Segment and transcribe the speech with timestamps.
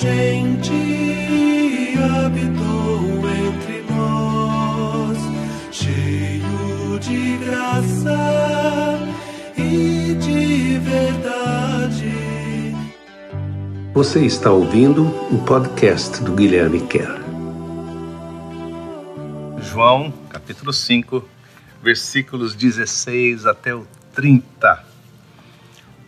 [0.00, 0.72] gente
[1.98, 5.18] habitou entre nós,
[5.72, 9.00] cheio de graça
[9.56, 12.12] e de verdade.
[13.92, 17.18] Você está ouvindo o podcast do Guilherme Kerr.
[19.60, 21.28] João, capítulo 5,
[21.82, 23.84] versículos 16 até o
[24.14, 24.84] 30.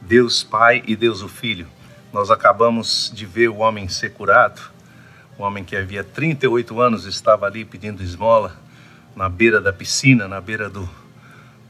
[0.00, 1.73] Deus Pai e Deus o Filho.
[2.14, 4.62] Nós acabamos de ver o homem ser curado,
[5.36, 8.56] o homem que havia 38 anos estava ali pedindo esmola
[9.16, 10.88] na beira da piscina, na beira do,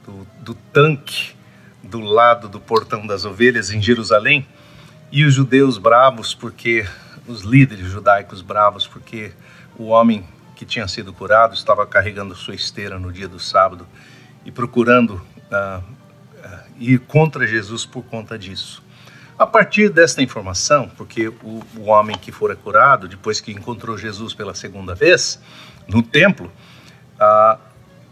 [0.05, 1.35] do, do tanque,
[1.83, 4.47] do lado do portão das ovelhas em Jerusalém.
[5.11, 6.87] E os judeus bravos, porque
[7.27, 9.33] os líderes judaicos bravos, porque
[9.79, 13.87] o homem que tinha sido curado estava carregando sua esteira no dia do sábado
[14.45, 18.85] e procurando uh, uh, ir contra Jesus por conta disso.
[19.37, 24.33] A partir desta informação, porque o, o, homem que fora curado, depois que encontrou Jesus
[24.33, 25.41] pela segunda vez
[25.89, 26.53] no templo,
[27.17, 27.59] uh,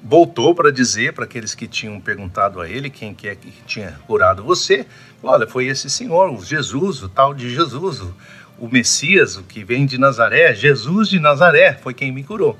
[0.02, 3.92] voltou para dizer para aqueles que tinham perguntado a ele quem que é que tinha
[4.05, 4.84] curado você,
[5.22, 8.12] olha, foi esse senhor, o Jesus, o tal de Jesus, o,
[8.58, 12.58] o Messias, o que vem de Nazaré, Jesus de Nazaré, foi quem me curou.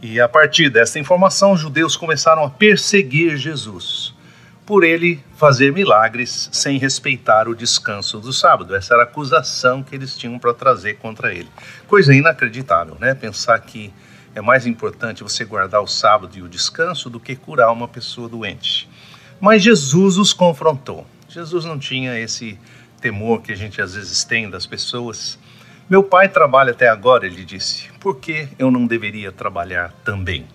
[0.00, 4.13] E a partir dessa informação, os judeus começaram a perseguir Jesus,
[4.66, 8.74] por ele fazer milagres sem respeitar o descanso do sábado.
[8.74, 11.48] Essa era a acusação que eles tinham para trazer contra ele.
[11.86, 13.14] Coisa inacreditável, né?
[13.14, 13.92] Pensar que
[14.34, 18.28] é mais importante você guardar o sábado e o descanso do que curar uma pessoa
[18.28, 18.88] doente.
[19.40, 21.06] Mas Jesus os confrontou.
[21.28, 22.58] Jesus não tinha esse
[23.00, 25.38] temor que a gente às vezes tem das pessoas.
[25.90, 30.46] Meu pai trabalha até agora, ele disse, por que eu não deveria trabalhar também?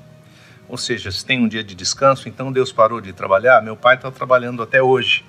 [0.70, 3.62] Ou seja, se tem um dia de descanso, então Deus parou de trabalhar?
[3.62, 5.26] Meu pai está trabalhando até hoje.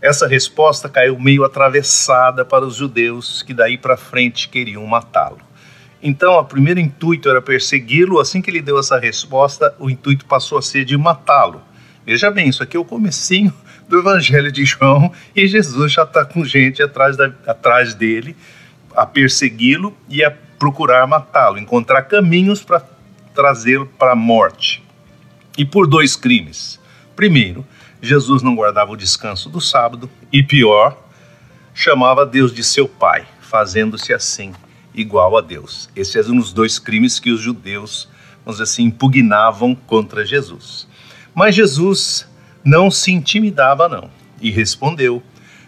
[0.00, 5.40] Essa resposta caiu meio atravessada para os judeus que daí para frente queriam matá-lo.
[6.00, 8.20] Então, o primeiro intuito era persegui-lo.
[8.20, 11.60] Assim que ele deu essa resposta, o intuito passou a ser de matá-lo.
[12.06, 13.52] Veja bem, isso aqui é o comecinho
[13.88, 18.36] do Evangelho de João e Jesus já está com gente atrás, da, atrás dele
[18.94, 22.80] a persegui-lo e a procurar matá-lo, encontrar caminhos para
[23.34, 24.82] trazê-lo para a morte.
[25.58, 26.80] E por dois crimes.
[27.16, 27.66] Primeiro,
[28.00, 30.96] Jesus não guardava o descanso do sábado e pior,
[31.72, 34.52] chamava Deus de seu pai, fazendo-se assim
[34.94, 35.88] igual a Deus.
[35.96, 38.08] Esses eram os dois crimes que os judeus,
[38.44, 40.86] vamos dizer assim, impugnavam contra Jesus.
[41.34, 42.28] Mas Jesus
[42.64, 45.22] não se intimidava, não, e respondeu: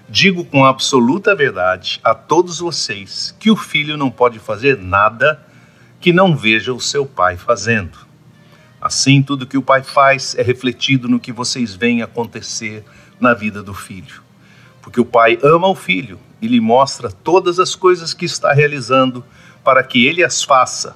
[0.08, 5.44] Digo com absoluta verdade a todos vocês que o filho não pode fazer nada
[6.00, 7.98] que não veja o seu pai fazendo.
[8.80, 12.84] Assim, tudo que o pai faz é refletido no que vocês veem acontecer
[13.18, 14.22] na vida do filho.
[14.82, 19.24] Porque o pai ama o filho e lhe mostra todas as coisas que está realizando
[19.64, 20.94] para que ele as faça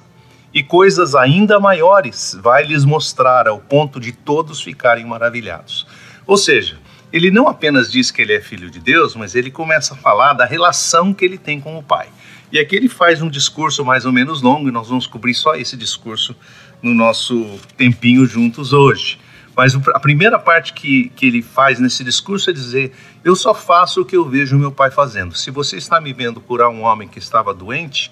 [0.53, 5.87] e coisas ainda maiores vai lhes mostrar ao ponto de todos ficarem maravilhados.
[6.27, 6.77] Ou seja,
[7.11, 10.33] ele não apenas diz que ele é filho de Deus, mas ele começa a falar
[10.33, 12.07] da relação que ele tem com o Pai.
[12.51, 15.55] E aqui ele faz um discurso mais ou menos longo, e nós vamos cobrir só
[15.55, 16.35] esse discurso
[16.81, 19.19] no nosso tempinho juntos hoje.
[19.55, 24.01] Mas a primeira parte que, que ele faz nesse discurso é dizer: Eu só faço
[24.01, 25.35] o que eu vejo meu pai fazendo.
[25.35, 28.11] Se você está me vendo curar um homem que estava doente,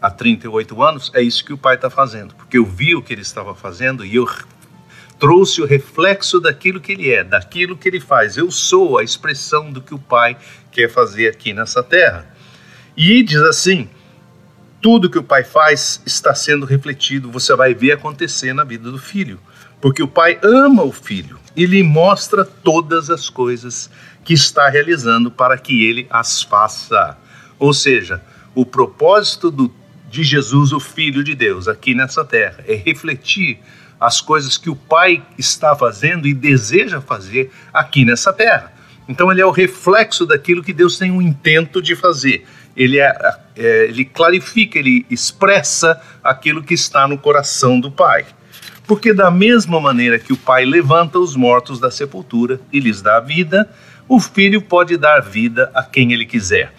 [0.00, 3.12] há 38 anos, é isso que o pai está fazendo, porque eu vi o que
[3.12, 4.28] ele estava fazendo e eu
[5.18, 8.36] trouxe o reflexo daquilo que ele é, daquilo que ele faz.
[8.36, 10.36] Eu sou a expressão do que o pai
[10.72, 12.31] quer fazer aqui nessa terra.
[12.96, 13.88] E diz assim:
[14.80, 18.98] tudo que o pai faz está sendo refletido, você vai ver acontecer na vida do
[18.98, 19.38] filho,
[19.80, 23.90] porque o pai ama o filho e lhe mostra todas as coisas
[24.24, 27.16] que está realizando para que ele as faça.
[27.58, 28.22] Ou seja,
[28.54, 29.72] o propósito do
[30.12, 32.62] de Jesus, o Filho de Deus, aqui nessa terra.
[32.68, 33.58] É refletir
[33.98, 38.70] as coisas que o Pai está fazendo e deseja fazer aqui nessa terra.
[39.08, 42.46] Então, ele é o reflexo daquilo que Deus tem um intento de fazer.
[42.76, 43.12] Ele, é,
[43.56, 48.26] é, ele clarifica, ele expressa aquilo que está no coração do Pai.
[48.86, 53.20] Porque, da mesma maneira que o Pai levanta os mortos da sepultura e lhes dá
[53.20, 53.68] vida,
[54.08, 56.72] o Filho pode dar vida a quem ele quiser.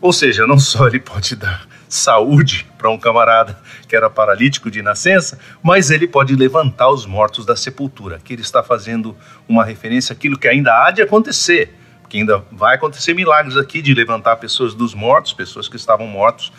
[0.00, 4.80] Ou seja, não só ele pode dar saúde para um camarada que era paralítico de
[4.80, 8.16] nascença, mas ele pode levantar os mortos da sepultura.
[8.16, 9.14] Aqui ele está fazendo
[9.46, 11.74] uma referência àquilo que ainda há de acontecer,
[12.12, 16.52] porque ainda vai acontecer milagres aqui de levantar pessoas dos mortos, pessoas que estavam mortos,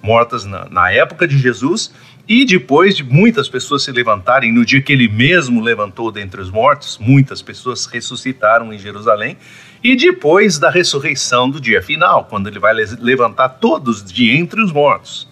[0.00, 1.92] mortas na, na época de Jesus
[2.28, 6.48] e depois de muitas pessoas se levantarem, no dia que ele mesmo levantou dentre os
[6.48, 9.36] mortos, muitas pessoas ressuscitaram em Jerusalém,
[9.82, 14.70] e depois da ressurreição do dia final, quando ele vai levantar todos de entre os
[14.70, 15.26] mortos.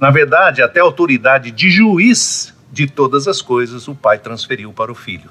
[0.00, 4.90] Na verdade, até a autoridade de juiz de todas as coisas o pai transferiu para
[4.90, 5.30] o filho.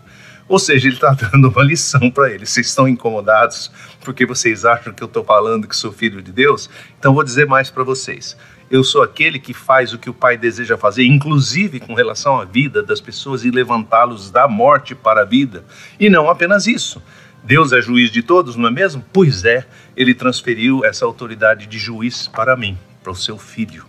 [0.49, 2.49] Ou seja, ele está dando uma lição para eles.
[2.49, 3.71] Vocês estão incomodados
[4.03, 6.69] porque vocês acham que eu estou falando que sou filho de Deus?
[6.97, 8.35] Então vou dizer mais para vocês.
[8.71, 12.45] Eu sou aquele que faz o que o Pai deseja fazer, inclusive com relação à
[12.45, 15.63] vida das pessoas e levantá-los da morte para a vida.
[15.99, 17.01] E não apenas isso.
[17.43, 19.03] Deus é juiz de todos, não é mesmo?
[19.13, 23.85] Pois é, ele transferiu essa autoridade de juiz para mim, para o seu filho.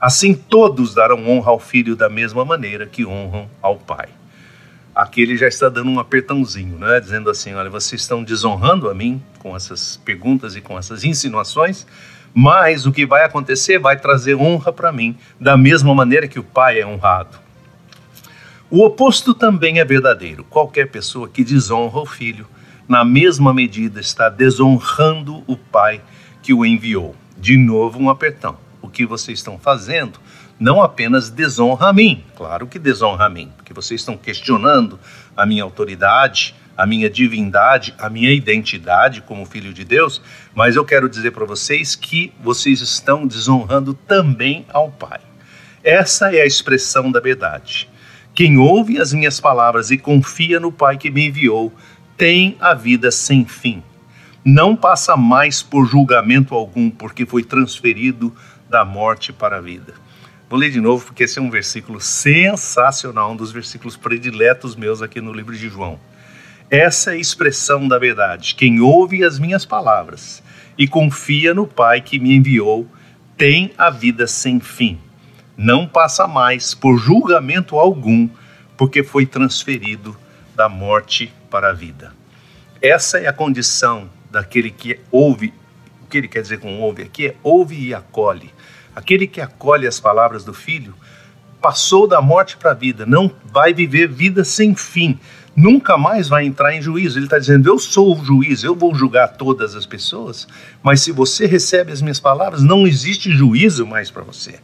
[0.00, 4.08] Assim todos darão honra ao filho da mesma maneira que honram ao pai.
[4.94, 7.00] Aqui ele já está dando um apertãozinho, né?
[7.00, 11.86] dizendo assim: olha, vocês estão desonrando a mim com essas perguntas e com essas insinuações,
[12.34, 16.44] mas o que vai acontecer vai trazer honra para mim, da mesma maneira que o
[16.44, 17.38] pai é honrado.
[18.70, 20.44] O oposto também é verdadeiro.
[20.44, 22.46] Qualquer pessoa que desonra o filho,
[22.88, 26.00] na mesma medida está desonrando o pai
[26.42, 27.14] que o enviou.
[27.38, 28.56] De novo, um apertão.
[28.80, 30.18] O que vocês estão fazendo
[30.62, 34.96] não apenas desonra a mim, claro que desonra a mim, porque vocês estão questionando
[35.36, 40.22] a minha autoridade, a minha divindade, a minha identidade como filho de Deus,
[40.54, 45.18] mas eu quero dizer para vocês que vocês estão desonrando também ao Pai.
[45.82, 47.88] Essa é a expressão da verdade.
[48.32, 51.72] Quem ouve as minhas palavras e confia no Pai que me enviou,
[52.16, 53.82] tem a vida sem fim.
[54.44, 58.32] Não passa mais por julgamento algum, porque foi transferido
[58.70, 59.94] da morte para a vida.
[60.52, 65.00] Vou ler de novo, porque esse é um versículo sensacional, um dos versículos prediletos meus
[65.00, 65.98] aqui no livro de João.
[66.70, 68.54] Essa é a expressão da verdade.
[68.54, 70.42] Quem ouve as minhas palavras
[70.76, 72.86] e confia no Pai que me enviou,
[73.34, 75.00] tem a vida sem fim.
[75.56, 78.28] Não passa mais por julgamento algum,
[78.76, 80.14] porque foi transferido
[80.54, 82.12] da morte para a vida.
[82.82, 85.54] Essa é a condição daquele que ouve.
[86.02, 88.50] O que ele quer dizer com ouve aqui é ouve e acolhe.
[88.94, 90.94] Aquele que acolhe as palavras do Filho
[91.60, 95.18] passou da morte para a vida, não vai viver vida sem fim
[95.56, 97.18] nunca mais vai entrar em juízo.
[97.18, 100.48] Ele está dizendo: Eu sou o juiz, eu vou julgar todas as pessoas,
[100.82, 104.60] mas se você recebe as minhas palavras, não existe juízo mais para você.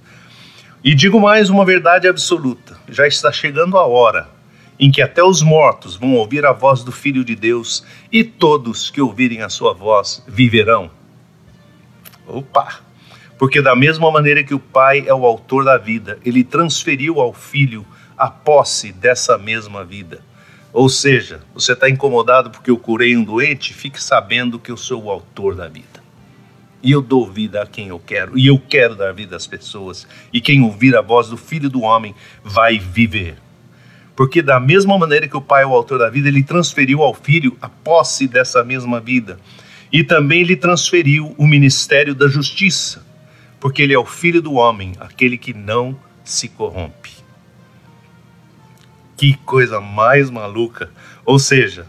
[0.83, 4.29] E digo mais uma verdade absoluta: já está chegando a hora
[4.81, 8.91] em que até os mortos vão ouvir a voz do Filho de Deus, e todos
[8.91, 10.89] que ouvirem a sua voz viverão.
[12.25, 12.88] Opa!
[13.39, 17.33] Porque, da mesma maneira que o Pai é o autor da vida, ele transferiu ao
[17.33, 17.87] Filho
[18.17, 20.21] a posse dessa mesma vida.
[20.73, 25.05] Ou seja, você está incomodado porque eu curei um doente, fique sabendo que eu sou
[25.05, 26.03] o autor da vida.
[26.83, 30.07] E eu dou vida a quem eu quero, e eu quero dar vida às pessoas.
[30.33, 32.15] E quem ouvir a voz do Filho do Homem
[32.45, 33.37] vai viver.
[34.15, 37.15] Porque, da mesma maneira que o Pai é o autor da vida, ele transferiu ao
[37.15, 39.39] Filho a posse dessa mesma vida.
[39.93, 43.08] E também lhe transferiu o ministério da justiça,
[43.61, 47.11] porque ele é o Filho do Homem, aquele que não se corrompe.
[49.17, 50.91] Que coisa mais maluca!
[51.25, 51.87] Ou seja,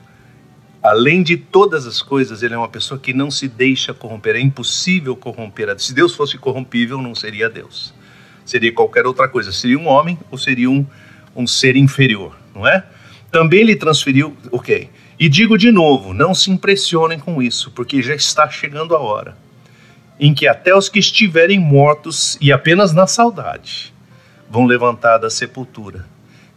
[0.82, 4.36] além de todas as coisas, ele é uma pessoa que não se deixa corromper.
[4.36, 5.80] É impossível corromper.
[5.80, 7.94] Se Deus fosse corrompível, não seria Deus.
[8.44, 9.52] Seria qualquer outra coisa.
[9.52, 10.86] Seria um homem ou seria um,
[11.36, 12.84] um ser inferior, não é?
[13.32, 14.90] Também lhe transferiu, ok.
[15.20, 19.38] E digo de novo, não se impressionem com isso, porque já está chegando a hora
[20.20, 23.94] em que até os que estiverem mortos e apenas na saudade
[24.50, 26.06] vão levantar da sepultura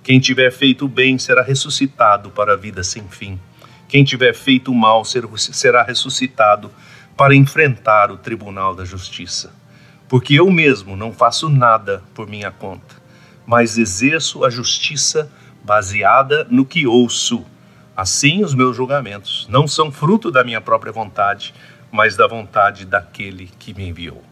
[0.02, 3.38] quem tiver feito bem será ressuscitado para a vida sem fim.
[3.86, 6.72] Quem tiver feito mal será ressuscitado
[7.16, 9.54] para enfrentar o tribunal da justiça.
[10.08, 12.96] Porque eu mesmo não faço nada por minha conta,
[13.46, 15.30] mas exerço a justiça
[15.62, 17.44] baseada no que ouço.
[17.96, 21.54] Assim, os meus julgamentos não são fruto da minha própria vontade,
[21.92, 24.24] mas da vontade daquele que me enviou.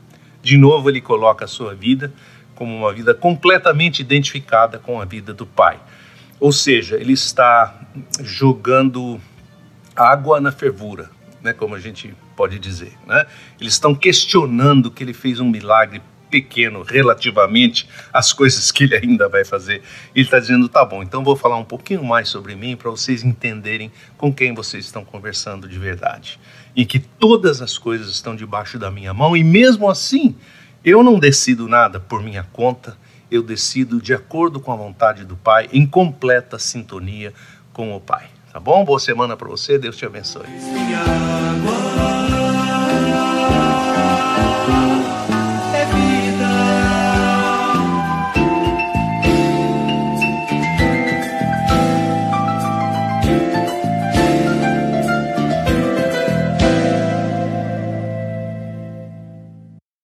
[0.42, 2.10] De novo, ele coloca a sua vida
[2.54, 5.78] como uma vida completamente identificada com a vida do Pai.
[6.40, 7.78] Ou seja, ele está
[8.22, 9.20] jogando
[9.94, 11.10] água na fervura,
[11.42, 12.94] né, como a gente pode dizer.
[13.06, 13.26] Né?
[13.60, 16.00] Eles estão questionando que ele fez um milagre
[16.30, 19.82] pequeno relativamente às coisas que ele ainda vai fazer.
[20.14, 23.25] Ele está dizendo: tá bom, então vou falar um pouquinho mais sobre mim para vocês
[23.25, 26.38] entenderem com quem vocês estão conversando de verdade.
[26.75, 30.37] E que todas as coisas estão debaixo da minha mão, e mesmo assim
[30.84, 32.96] eu não decido nada por minha conta,
[33.30, 37.34] eu decido de acordo com a vontade do Pai, em completa sintonia
[37.72, 38.28] com o Pai.
[38.52, 38.84] Tá bom?
[38.84, 40.46] Boa semana para você, Deus te abençoe.